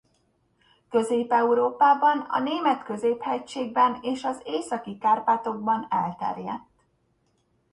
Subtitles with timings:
[0.89, 6.67] Közép-Európában a Német-középhegységben és az Északi-Kárpátokban elterjedt.